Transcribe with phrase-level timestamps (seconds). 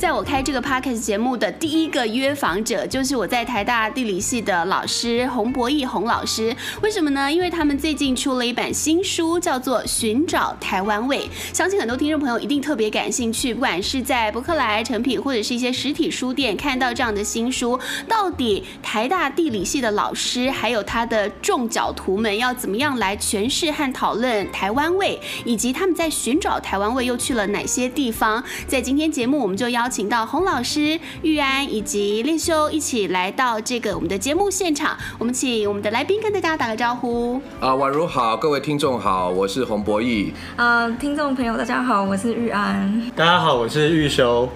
[0.00, 6.56] 在我开这个 podcast 节目的第一个约访者，就是我在台大地理系的老师洪博义洪老师。
[6.80, 7.30] 为什么呢？
[7.30, 11.18] 因为他们最近出了一本新书，叫做《寻找台湾味》。
[11.54, 28.42] 相信很多听众朋友一定特别感兴趣，不管是在博客来、诚品或者是一些实体书店看到这样的新书，到底台大地理系的老师还有他的众角徒们要怎么样来诠释和讨论台湾味，以及他们在寻找台湾味又去了哪些地方？
[28.66, 34.96] 在今天节目，我们就邀请到洪老师、玉安以及练修一起来到这个我们的节目现场。
[35.18, 37.42] 我们请我们的来宾跟大家打个招呼。
[37.58, 40.32] 啊，宛如好，各位听众好，我是洪博义。
[40.56, 43.10] 啊，听众朋友大家好，我是玉安。
[43.16, 44.48] 大家好，我是玉修。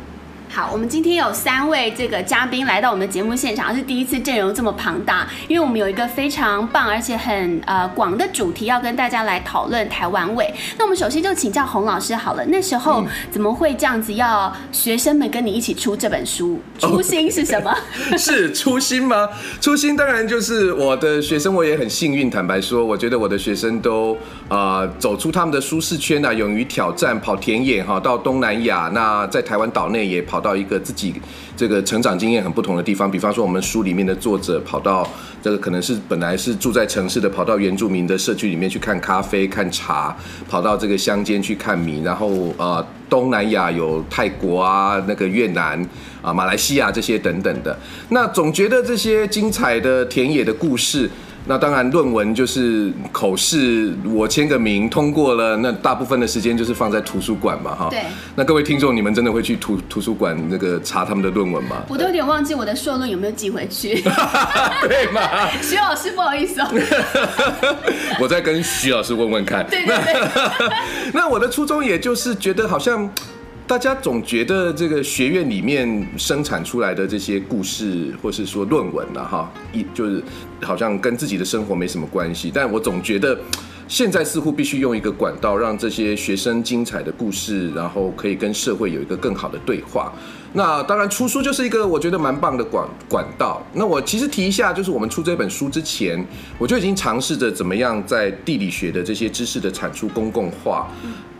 [0.54, 10.54] 好，我们今天有三位这个嘉宾来到我们的节目现场，是第一次阵容这么庞大，因为我们有一个非常棒而且很呃广的主题要跟大家来讨论台湾味。
[10.78, 16.60] 那我们首先就请教洪老师好了，那时候怎么会这样子要学生们跟你一起出这本书？
[16.78, 17.76] 初心是什么
[18.12, 19.28] ？Oh, 是初心吗？
[19.60, 22.30] 初心当然就是我的学生，我也很幸运。
[22.30, 30.43] 坦白说，我觉得我的学生都啊、呃、走出他们的舒适圈啊，勇于挑战，跑田野哈，到东南亚，那在台湾岛内也跑。
[30.44, 31.14] 到一个自己
[31.56, 35.08] 这个成长经验很不同的地方，比方说我们书里面的作者跑到
[35.42, 40.14] 这个可能是本来是住在城市的，跑到原住民的社区里面去看咖啡、看茶，
[40.46, 45.82] 跑到这个乡间去看米，然后呃东南亚有泰国啊、那个越南
[46.20, 47.74] 啊、马来西亚这些等等的，
[48.10, 51.10] 那总觉得这些精彩的田野的故事。
[51.46, 57.88] 那当然，论文就是口试，我签个名通过了，那大部分的时间就是放在图书馆嘛，哈。
[57.90, 58.02] 对。
[58.34, 61.82] 那各位听众，你们真的会去图图书馆那个查他们的论文吗？
[61.88, 64.02] 我都有点忘记我的硕论有没有寄回去。
[64.88, 65.50] 对嘛？
[65.60, 66.68] 徐老师，不好意思哦。
[68.18, 69.66] 我再跟徐老师问问看。
[69.68, 70.68] 对对对。
[71.12, 73.10] 那我的初衷也就是觉得好像。
[73.66, 80.22] 大家总觉得这个学院里面生产出来的这些故事，或是说论文啊，哈，一就是
[80.60, 82.52] 好像跟自己的生活没什么关系。
[82.54, 83.38] 但我总觉得，
[83.88, 90.12] 现在似乎必须用一个管道，让这些学生精彩的故事，然后可以跟社会有一个更好的对话。
[90.52, 93.66] 那当然，出书就是一个我觉得蛮棒的管管道。
[93.72, 96.22] 那我其实提一下，就是我们出这本书之前，
[96.58, 100.90] 我就已经尝试着怎么样在地理学的这些知识的产出公共化。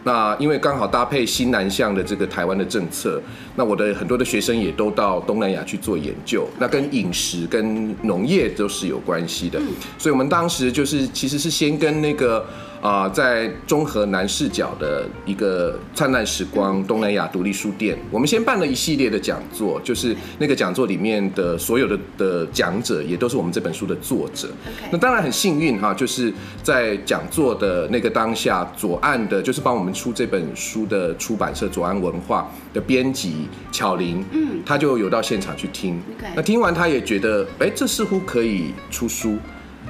[0.05, 3.21] 那因为刚好搭配新南向的这个台湾的政策，
[3.57, 9.59] 那我的很多的学生也都到东南亚去做研究，那跟饮食跟农业都是有关系的，
[9.99, 12.47] 所以我们当时就是其实是先跟那个。
[12.85, 24.51] 啊，在中和南视角的一个灿烂时光东南亚独立书店，我们先办了一系列的讲座，就是那个讲座里面的所有的的讲者也都是我们这本书的作者。
[24.91, 26.31] 那当然很幸运哈，就是
[26.63, 35.99] 在讲座的那个当下，左岸的就是帮我们出这本书的出版社左岸文化的编辑巧玲，嗯，他就有到现场去听。
[36.37, 39.39] 那听完他也觉得，哎，这似乎可以出书，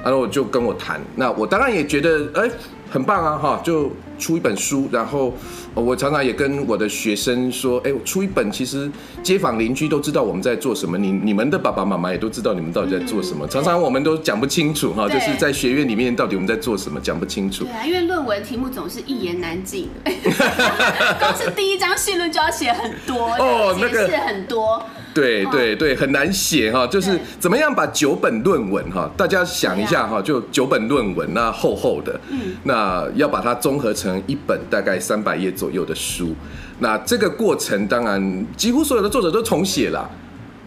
[0.01, 1.01] 然后我就跟我谈。
[1.13, 2.49] 那我当然也觉得，哎。
[2.89, 5.33] 很棒啊，哈，就出一本书，然后
[5.73, 8.89] 我常常也跟我的学生说，哎，我出一本，其实
[9.21, 17.65] 街坊邻居都知道我们在做什么，你你们的爸爸妈妈也都知道你们到底在做什么，常常我们都讲不清楚，哈，就是在学院里面到底我们在做什么，讲不清楚。
[17.65, 19.89] 对啊，因为论文题目总是一言难尽，
[21.19, 24.81] 光是第一章序论就要写很多，哦，那个很多。
[25.15, 32.19] 对对对，很难写哈，就是怎么样把九本论文哈，大家想一下哈，就九本论文那厚厚的，
[32.63, 36.35] 那要把它综合成一本大概三百页左右的书，
[36.79, 40.07] 那这个过程当然几乎所有的作者都重写了。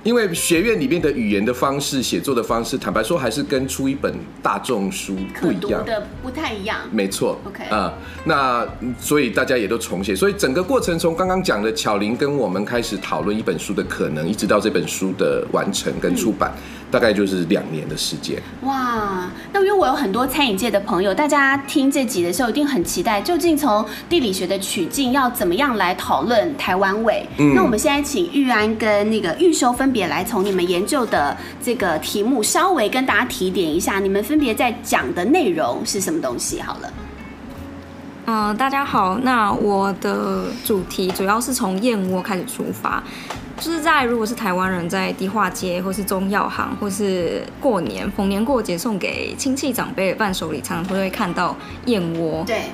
[0.04, 6.78] 因为学院里面的语言的方式、写作的方式，坦白说还是跟出一本大众书不一样的，不太一样。
[6.90, 7.92] 没错，OK 啊，
[8.24, 8.66] 那
[8.98, 16.52] 所以大家也都重写，所以整个过程从刚刚讲的巧玲跟我们开始讨论一本书的可能，一直到这本书的完成跟出版。
[16.56, 18.40] 嗯大概就是两年的时间。
[18.62, 27.26] 哇，那因为我有很多餐饮界的朋友，大家听这集的时候一定很期待，究竟从地理学的取径要怎么样来讨论台湾味？
[27.38, 36.60] 嗯，那我们现在请玉安跟那个玉修分别来从你们研究的这个题目稍微跟大家提点一下，你们分别在讲的内容是什么东西？
[36.60, 36.92] 好了。
[38.26, 43.02] 嗯、呃，大家好，那我的主题主要是从燕窝开始出发。
[43.58, 51.56] 就是在如果是台湾人在迪化街或是中药行或是过年逢年过节送给亲戚长辈的伴手礼，常常都会看到
[51.86, 52.44] 燕窝。
[52.46, 52.64] 对，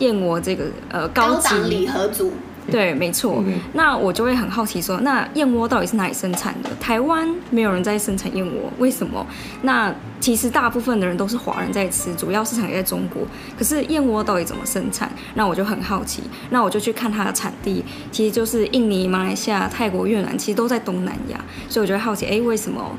[0.00, 2.32] 燕窝这个呃高级高档礼盒组。
[2.70, 3.42] 对，没错。
[3.46, 6.70] 嗯、那我就会很好奇说，那燕窝到底是哪里生产的？
[6.80, 9.24] 台湾没有人在生产燕窝，为什么？
[9.62, 13.22] 那其实大部分的人都是华人在吃，主要市场也在中国。
[13.56, 15.10] 可是燕窝到底怎么生产？
[15.34, 16.22] 那我就很好奇。
[16.50, 21.38] 那我就去看它的产地，其实就是印尼、马来西亚、泰国、越南，其实都在东南亚。
[21.68, 22.96] 所以我就会好奇，哎，为什么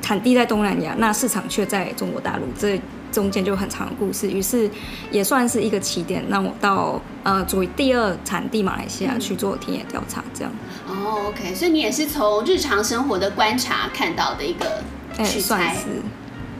[0.00, 2.44] 产地在东南亚，那市场却在中国大陆？
[2.56, 2.80] 这
[3.12, 4.70] 中间就很长的故事，于是
[5.10, 10.52] 也算是一个起点，让我到呃，作为第二产地马来西亚去做田野调查，这样。
[10.86, 14.82] 哦，OK，所以你也是从日常生活的观察看到的一个
[15.24, 15.74] 取材。
[15.74, 16.02] 是。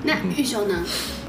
[0.02, 0.84] 那玉修呢？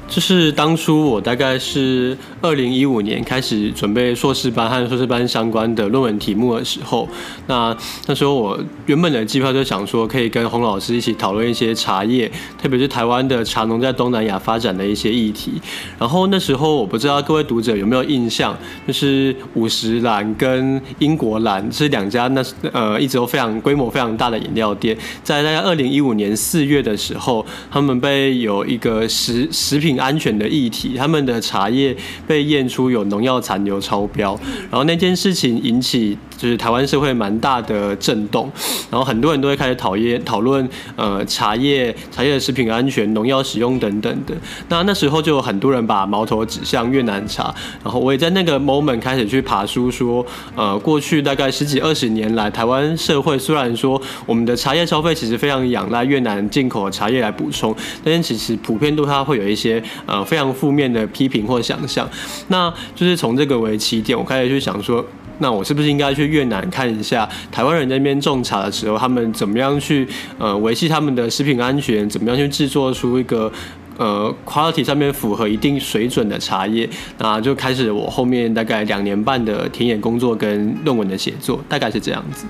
[0.08, 7.06] 就是当初我大概是二零一五年开始准备硕士班和硕士班相关的论文题目的时候，
[7.46, 7.76] 那
[8.06, 15.60] 那时候我原本的计划就想说可以跟洪老师一起讨论一些茶叶，特别是台湾的茶农在东南亚发展的一些议题。
[15.98, 18.56] 然后那时候我不知道各位读者有没有印象，
[18.86, 29.97] 就是五十岚跟英国蓝是两家那呃一直都非常规模非常大的饮料店，在大概二零一五年四月的时候，他们被有一个食食品。
[29.98, 31.94] 安全的议题，他们的茶叶
[32.26, 34.38] 被验出有农药残留超标，
[34.70, 38.50] 然后那件事情引起就是台湾社会蛮大的震动，
[38.90, 40.66] 然后很多人都会开始讨厌讨论
[40.96, 44.34] 呃茶叶茶叶的食品安全、农药使用等等的。
[44.68, 50.24] 那那时候就有很多人把矛头指向越南茶，然后我也在那个 moment 开始去爬书说，
[50.54, 57.74] 呃过去大概十几二十年来，台湾社会虽然说我们的茶叶消费其实非常仰赖越南进口的茶叶来补充，
[58.04, 59.82] 但是其实普遍都它会有一些。
[60.06, 62.08] 呃，非常负面的批评或想象，
[62.48, 65.04] 那就是从这个为起点，我开始去想说，
[65.38, 70.06] 那我是不是应该去越南看一下台湾人那边种茶的时候，他们怎么样去
[70.38, 73.50] 呃维系他们的食品安全，怎么样去制作出一个
[73.96, 76.88] 呃 quality 上面符合一定水准的茶叶，
[77.18, 82.46] 那就开始我后面大概两年半的田野工作跟论文的写作，大概是这样子。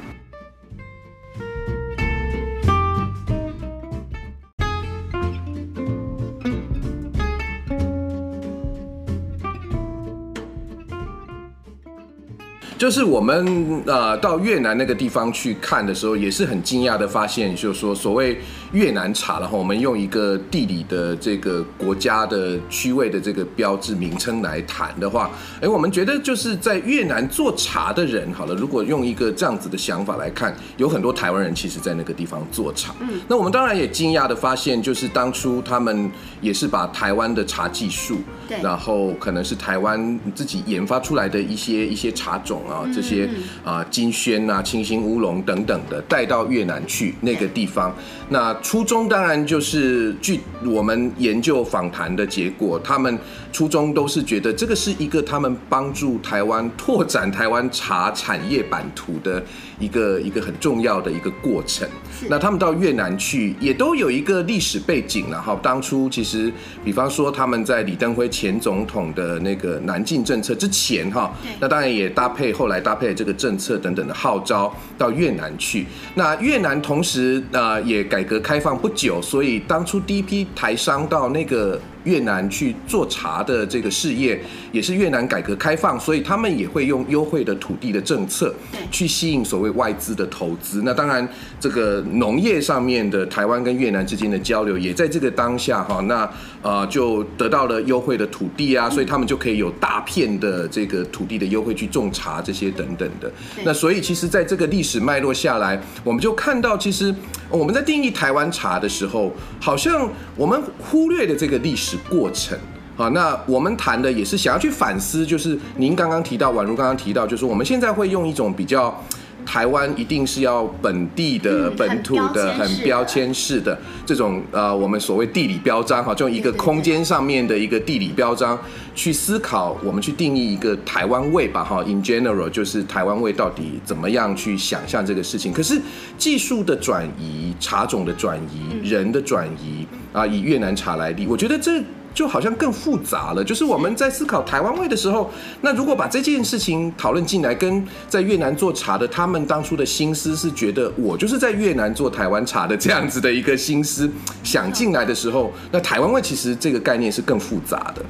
[12.88, 18.40] 就是我们呃到越南那个地方去看的时候，也是很惊讶的发现，就是说所谓
[18.72, 25.30] 越南茶，然后我们用一个地理的这个国家的区位的这个标志名称来谈的话，
[25.60, 32.94] 哎，我们觉得就是在越南做茶的人，好了，如果用一个这样子的想法来看，有很多台湾人其实在那个地方做茶。
[33.00, 38.16] 嗯，那我们当然也惊讶的发现，就是当初他们也是把台湾的茶技术，
[38.48, 42.62] 对，然后可能是台湾自己研发出来的一些一些茶种。
[42.68, 43.28] 啊，这些
[43.64, 47.94] 啊金萱啊、清新乌龙等等的带到越南去那个地方，
[48.28, 53.18] 那初衷当然就是据我们研究访谈的结果，他们
[53.52, 59.42] 初衷都是觉得这个是一个他们帮助台湾拓展台湾茶产业版图的
[59.78, 61.88] 一个一个很重要的一个过程。
[62.28, 66.52] 那他们到越南去也都有一个历史背景，然后当初其实，
[66.84, 75.86] 比方说他们在李登辉前总统的那个南进政策之前，哈，那当然也搭配后来搭配这个政策等等的号召到越南去。
[76.14, 81.80] 那越南同时啊也改革开放不久，所以当初第一批台商到那个。
[82.08, 84.40] 越南去做茶的这个事业，
[84.72, 88.54] 也是越南改革开放，所以他们也会用优惠的土地的政策，
[88.90, 90.80] 去吸引所谓外资的投资。
[90.86, 91.28] 那当然，
[91.60, 96.28] 这个农业上面的台湾跟越南之间的交流，也在这个当下哈，那
[96.62, 103.30] 呃就得到了优惠的土地啊，所以他们就可以有大片的这个土地的优惠去种茶这些等等的。
[103.64, 107.14] 那所以其实在这个历史脉络下来，我们就看到，其实
[107.50, 111.97] 我们在定义台湾茶的时候，好像我们忽略了这个历史。
[112.08, 112.58] 过程。
[112.96, 119.00] 啊，那我们谈的也是想要去反思，就是您刚刚提到，宛如刚刚提到，就是我们现在会用一种比较
[119.48, 128.58] 台湾一定是要本地的、本土的、很标签式的这种呃，我们所谓地理标章哈，就一个空间上面的一个地理标章
[128.94, 131.82] 去思考，我们去定义一个台湾味吧哈。
[131.84, 135.50] In general，就是台湾味到底怎么样去想象这个事情？
[135.50, 135.80] 可是
[136.18, 141.82] 技术的转移、茶种的转移、人的转移啊，以越南茶来例，我觉得这。
[142.18, 143.44] 就好像更复杂了。
[143.44, 154.10] 就是我们在思考台湾味的时候，那如果把这件事情讨论进来，跟在越南做茶的他们当初的心思是觉得我就是在越南做台湾茶的这样子的一个心思
[154.42, 158.02] 想进来的时候，那台湾味其实这个概念是更复杂的。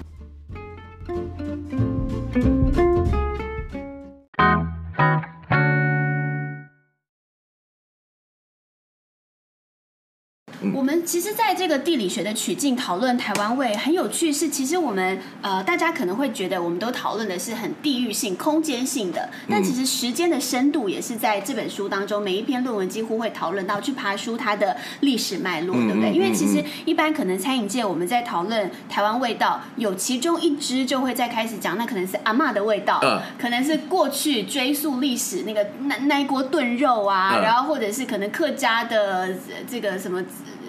[10.79, 26.13] 我们其实在这个地理学的取径讨论台湾味很有趣，是其实我们呃大家可能会觉得我们都讨论的是很地域性、空间性的，但其实时间的深度也是在这本书当中，每一篇论文几乎会讨论到去爬书它的历史脉络，对不对？
[26.13, 33.01] 因为其实一般可能餐饮界我们在讨论台湾味道，有其中一支就会在开始讲，那可能是阿嬷的味道，
[33.37, 39.35] 可能是过去追溯历史那个那那一锅炖肉啊，然后或者是可能客家的
[39.69, 40.23] 这个什么。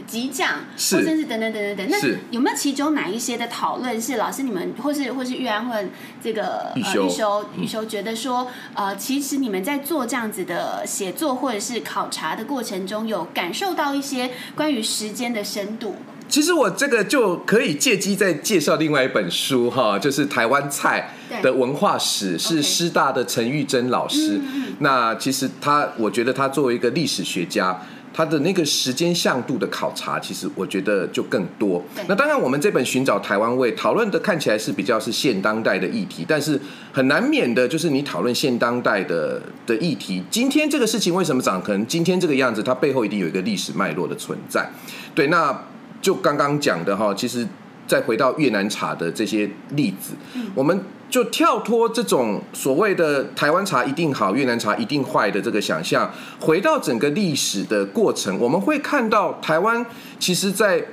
[0.10, 1.98] 激酱，或者是等等等等等，那
[2.32, 5.76] 有没有其中哪一些的讨论是老师你们，或是或是玉安或
[6.22, 7.46] 这个呃玉修。
[7.56, 15.96] 玉修觉得说，呃，其实你们在做这样子的写作或者是考察的过程中，有感受到一些关于时间的深度？
[16.28, 24.40] 其实我这个就可以借机再介绍另外一本书哈，就是台湾菜的文化史，是师大的陈玉珍老师。
[24.80, 27.80] 那其实他，我觉得他作为一个历史学家。
[28.14, 31.84] 他的那个时间向度的考察，其实我觉得就更多。
[32.08, 36.60] 那当然，我们这本寻找台湾味讨论的看起来是比较是现当代的议题，但是
[36.92, 41.62] 很难免的就是你讨论现当代的的议题，今天这个事情为什么长？
[41.62, 44.70] 可能今天这个样子，它背后一定有一个历史脉络的存在。
[45.16, 45.66] 对，那
[46.02, 47.48] 就刚刚讲的哈，其实
[47.88, 50.14] 再回到越南茶的这些例子，
[50.54, 50.80] 我们。
[51.10, 59.86] 就跳脱这种所谓的台湾茶一定好，越南茶一定坏的这个想象，回到整个历史的过程，我们会看到台湾
[60.20, 60.86] 其实在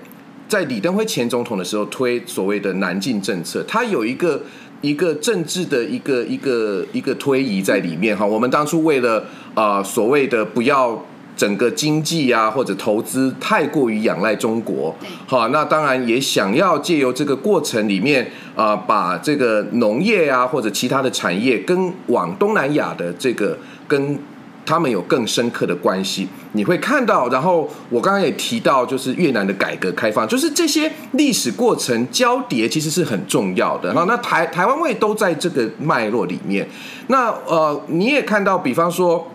[0.49, 4.43] 在李登辉前总统的时候推所谓的南进政策，它有一个
[4.81, 8.25] 一个政治的一个一个一个推移在里面哈。
[8.25, 11.05] 我们当初为了啊所谓的不要。
[11.37, 24.19] 整个经济啊，或者投资太过于仰赖中国，好，那当然也想要借由这个过程里面啊，把这个农业啊或者其他的产业跟往东南亚的这个跟
[24.65, 26.27] 他们有更深刻的关系。
[26.53, 33.93] 你会看到，然后我刚刚也提到，就是越南的改革开放，就是这些历史过程交叠其实是很重要的。
[33.93, 36.67] 好，那台台湾位都在这个脉络里面。
[37.09, 39.31] 那呃，你也看到，比方说。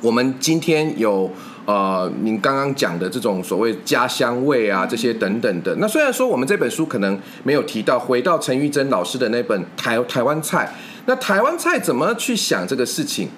[0.00, 1.30] 我们今天有
[1.66, 5.74] 呃，您刚刚讲的这种所谓家乡味啊，这些等等的。
[5.76, 10.72] 那虽然说我们这本书可能没有提到，回到陈玉珍老师的那本台台湾菜，
[11.06, 13.28] 那台湾菜怎么去想这个事情？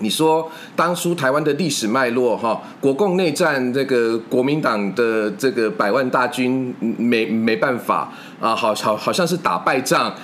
[0.00, 10.14] 你说当初台湾的历史脉络哈，国共内战这个国民党的这个百万大军没没办法啊，好好好像是打败仗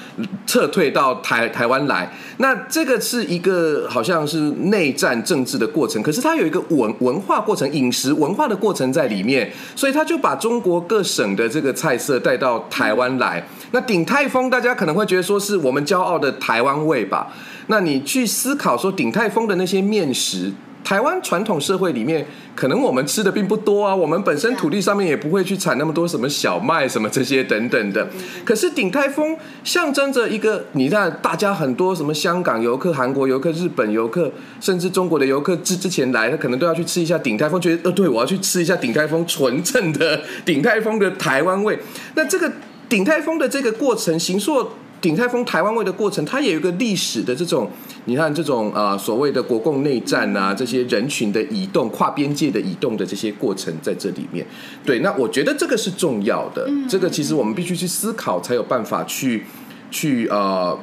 [0.46, 13.42] 撤退到台台湾来，那这个是一个好像是内战政治的过程，可是它有一个文文化过程、饮食文化的过程在里面，所以他就把中国各省的这个菜色带到台湾来。
[13.70, 17.32] 那鼎泰丰大家可能会觉得说是我们骄傲的台湾味吧？
[17.68, 20.52] 那你去思考说鼎泰丰的那些面食，
[20.84, 22.26] 台湾传统社会里面，
[22.56, 23.94] 可能我们吃的并不多啊。
[23.94, 28.08] 我们本身土地上面也不会去产那么多什么小麦什么这些等等的。
[28.44, 41.78] 可是鼎泰丰象征着一个，你看大家很多什么香港游客、韩国游客、日本游客，甚至中国的游客之之前来，他可能都要去吃一下鼎泰丰，觉得呃，对，我要去吃一下鼎泰丰纯正的鼎泰丰的台湾味。
[42.16, 42.50] 那这个
[42.88, 44.68] 鼎泰丰的这个过程，形塑。
[45.02, 47.68] 鼎泰丰台湾味的过程，它也有一个历史的这种，
[48.04, 54.46] 你看这种啊、呃、所谓的国共内战啊，这些人群的移动、跨边界的移动的这些过程在这里面。
[54.86, 59.44] 对，那我觉得这个是重要的，这个其实我们必须去思考，才有办法去
[59.90, 60.78] 去呃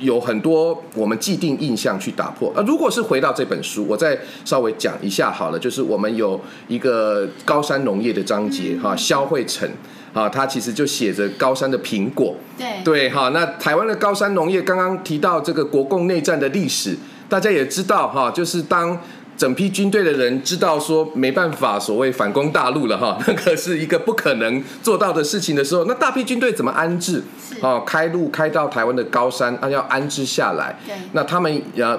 [0.00, 2.52] 有很多我们既定印象去打破。
[2.56, 9.70] 啊，如果是回到这本书，我再稍微讲一下好了，就是我们有一个高山农业的章节哈，肖慧成。
[10.12, 16.96] 啊，它其实就写着高山的苹果，对对，哈，那台湾的高山农业，刚刚提到这个国共内战的历史，
[17.28, 18.98] 大家也知道哈，就是当。
[19.40, 27.22] 整批军队的人知道说没办法，所谓反攻大陆了哈， 那个是一个不可能做到的事情的时候，那大批军队怎么安置？
[27.62, 30.78] 哦，开路开到台湾的高山，啊，要安置下来。
[30.86, 31.98] 对，那他们要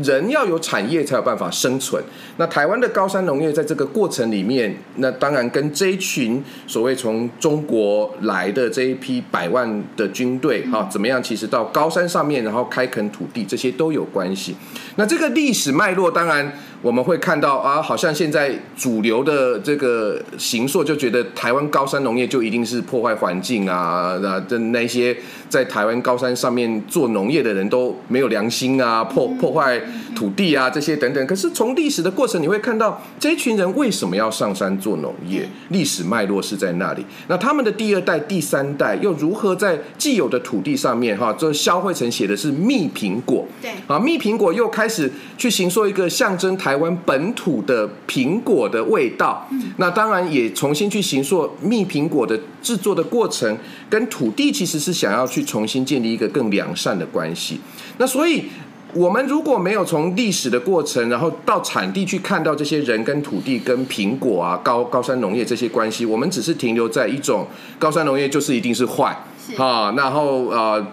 [0.00, 2.00] 人要有产业才有办法生存。
[2.36, 11.20] 那台湾的高山农业在这个过程里面，那当然跟这一群所谓从中国来的这一批百万的军队哈，怎么样？
[11.20, 14.54] 其实到高山上面，然后开垦土地，这些都有关系。
[14.94, 16.52] 那这个历史脉络，当然。
[16.86, 25.16] 我们会看到啊，好像现在主流的这个形塑就觉得台湾高山农业就一定是破坏环境啊，那的那些
[25.48, 29.82] 在台湾高山上面做农业的人都没有良心啊，破破坏
[30.14, 31.26] 土地啊这些等等。
[31.26, 37.04] 可是从历史的过程，你会看到这一群人为什么要上山做农业，历史脉络是在那里。
[37.26, 41.34] 那他们的第二代、第三代又如何在既有的土地上面哈？
[41.36, 46.75] 这萧慧成写的是蜜苹果，对啊，蜜苹果又开始去形塑一个象征台。
[46.76, 49.48] 台湾本土的苹果的味道。
[49.78, 53.56] 那当然也重新去行塑蜜苹果的制作的过程，
[53.88, 57.58] 跟土地其实是想要去重新建立一个更良善的关系。
[57.96, 58.44] 那所以。
[58.94, 67.46] 我们如果没有从历史的过程，然后到产地去看到这些人跟土地、跟苹果啊、高高山农业这些关系，我们只是停留在一种
[67.78, 69.14] 高山农业就是一定是坏
[69.56, 70.84] 啊，然后呃，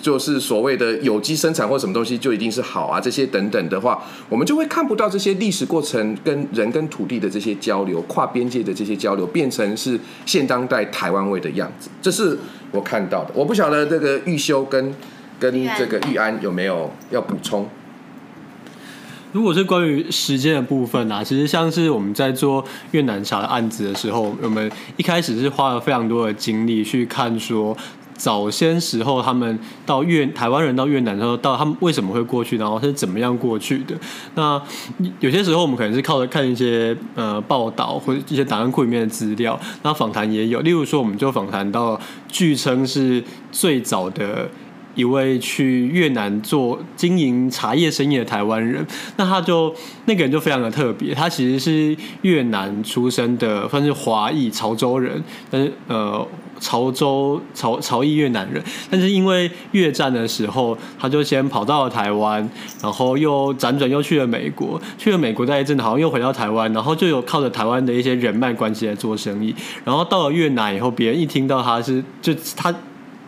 [0.00, 11.90] 就是所谓的有机生产或什么东西就一定是好啊，这些等等的话，我们就会看不到这些历史过程跟人跟土地的这些交流、跨边界的这些交流，变成是现当代台湾味的样子。
[12.00, 12.38] 这是
[12.70, 13.30] 我看到的。
[13.34, 14.94] 我不晓得这个玉修跟。
[15.38, 17.68] 跟这个玉安有没有要补充？
[19.36, 27.76] 如果是关于时间的部分啊，其实像是我们在做越南茶的案子的时候，我们一开始是花了非常多的精力去看说，
[28.14, 33.94] 早先时候他们到越台湾人到越南的时候，到他们为什么会过去，然后是怎么样过去的。
[34.36, 34.58] 那
[35.20, 44.48] 有些时候我们可能是靠着看一些呃报道或者一些档案库里面的资料，那访谈也有，例如说我们就访谈到，据称是最早的。
[44.96, 48.84] 一位去越南做经营茶叶生意的台湾人，
[49.16, 49.72] 那他就
[50.06, 56.26] 那个人就非常的特别，他其实是越南出生的，算是华裔潮州人，但是呃
[56.58, 62.48] 潮州潮潮裔越南人，但是因为越战的时候，他就先跑到了台湾，
[62.82, 72.74] 然后又辗转又去了美国，去了美国待一阵，好像又回到台湾，然后就有靠着台湾的一些人脉关系来做生意，然后到了越南以后，别人一听到他是就他。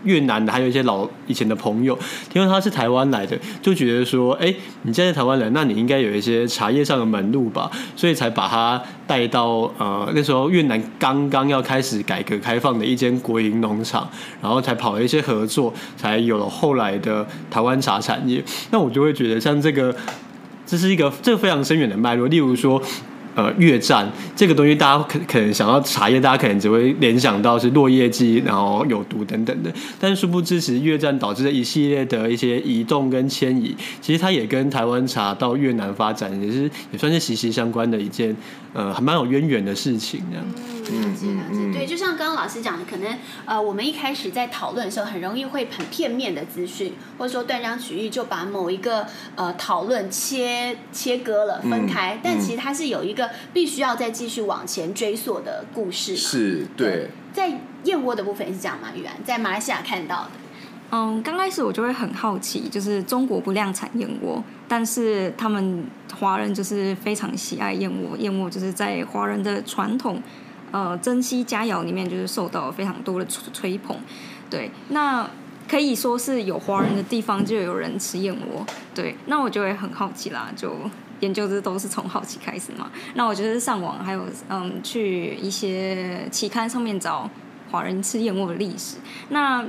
[0.05, 1.99] 越南的还有一些老以前的朋友，
[2.31, 14.09] 听说他是台湾来的，就觉得说，哎、欸，你现在台湾人，那你应该有一些茶叶上的门路吧，所以才把他带到呃那时候越南刚刚要开始改革开放的一间国营农场，
[14.41, 18.43] 然后才跑了一些合作，才有了后来的台湾茶产业。
[18.71, 19.95] 那我就会觉得，像这个，
[20.65, 22.81] 这是一个这个非常深远的脉络，例如说。
[23.39, 29.73] 呃，越战这个东西，大家可可能想到茶叶，大家可能只会联想到是落叶剂，然后有毒等等的。
[30.01, 38.37] 但殊不知，其实越战导致的一系列的一些移动跟迁移，其实它也跟台湾茶到越南发展，也是也算是息息相关的一件，
[38.73, 40.45] 呃，还蛮有渊源的事情这样。
[40.91, 41.79] 嗯，了解了解。
[41.79, 52.15] 对，就像刚刚老师讲的，可能呃，我们一开始在讨论的时候，很容易会很片面的资讯，或者说断章取义，就把某一个呃讨论切切割了分开。
[52.15, 53.29] 嗯、但其实它是有一个。
[53.53, 58.89] 必须要再继续往前追溯的故事是对，对，在燕窝的部分也是这样吗？
[58.95, 60.31] 玉安在马来西亚看到的。
[60.91, 65.85] 嗯，刚开始我就会很好奇，就是中国不量产燕窝，但是他们
[66.19, 70.23] 华人就是非常喜爱燕窝，燕窝就是在华人的传统
[70.73, 73.97] 呃珍稀佳肴里面，就是受到非常多的吹捧。
[74.51, 75.29] 对，那
[75.69, 78.65] 可以说是有华人的地方就有人吃燕窝。
[78.95, 80.75] 对，那我就会很好奇啦，就。
[81.21, 82.89] 研究这都是从好奇开始嘛？
[83.15, 87.29] 那我觉得上网还有嗯，去一些期刊上面找
[87.73, 88.99] 华人吃燕窝的历史。
[89.31, 89.67] 那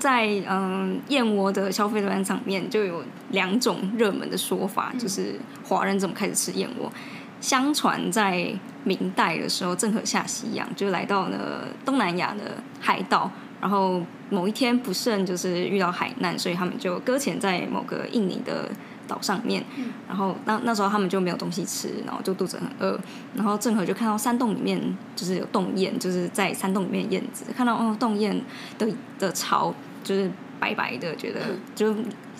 [0.00, 6.92] 在嗯燕窝的消费端上面就有两种热门的说法，就是华人怎么开始吃燕窝。
[7.40, 8.52] 相传在
[8.84, 18.70] 明代的时候，郑和下西洋就来到了东南亚的海岛，然后某一天不慎就是遇到海难，所以他们就搁浅在某个印尼的。
[19.08, 19.60] 岛上面，
[20.06, 22.96] 然后那那时候他们就没有东西吃，然后就肚子很饿，
[23.34, 24.80] 然后郑和就看到山洞里面
[25.16, 28.40] 就是有洞燕，就是在山洞里面燕子，看到哦洞燕
[28.78, 28.86] 的
[29.18, 29.74] 的巢
[30.04, 31.40] 就是白白的，觉得
[31.74, 31.92] 就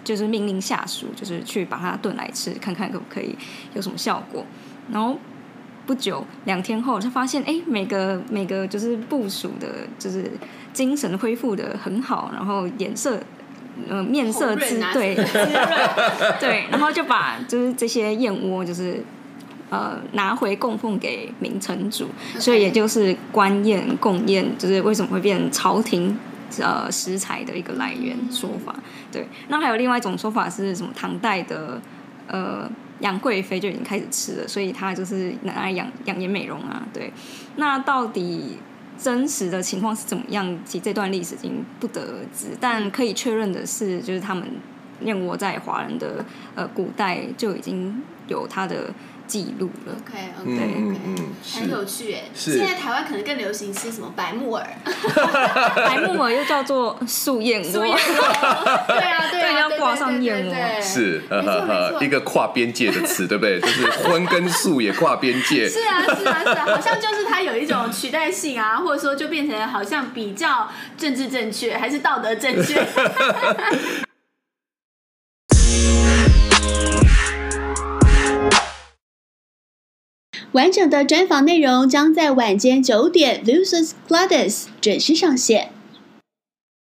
[0.05, 3.37] 就是命令下属就是去把它炖来吃，看看可不可以
[3.75, 4.47] 有什么效果。
[4.93, 5.19] 然后
[5.87, 10.31] 不久两天后，他发现哎每个每个就是部署的，就是
[10.73, 13.19] 精神恢复的很好，然后颜色。
[13.89, 15.15] 呃，面色之对，
[16.39, 19.03] 对，然后就把就是这些燕窝，就是
[19.71, 22.07] 呃拿回供奉给明成祖.
[22.39, 26.15] 所以也就是官宴贡宴，就是为什么会变朝廷
[26.61, 28.75] 呃食材的一个来源说法。
[29.11, 30.93] 对，那还有另外一种说法是什么？
[30.95, 31.81] 唐代的
[32.27, 36.87] 呃杨贵妃就已经开始吃了，所以她就是拿来养养颜美容啊。
[36.93, 37.13] 对，
[37.57, 38.59] 那到底？
[39.03, 40.59] 真实的情况是怎么样？
[40.63, 44.47] 其实这段历史已经不得而知，但可以确认的是，就是他们
[45.01, 46.23] 燕窝在华人的
[46.55, 48.93] 呃古代就已经有它的。
[49.31, 50.97] 记录了，OK OK OK，
[51.55, 52.23] 很有趣哎。
[52.35, 54.67] 现在台湾可能更流行吃什么白木耳，
[55.77, 61.23] 白木耳又叫做素燕窝，对啊对啊， 要挂上燕窝，是，
[62.01, 63.61] 一个跨边界的词，对不对？
[63.63, 72.85] 就是荤跟素也跨边界，是啊是啊是啊，好像就是它有一种取代性啊，或者说就变成好像比较政治正确，还是道德正确。
[80.53, 85.71] 完整的专访内容将在晚间九点，Losers Gladys 准时上线。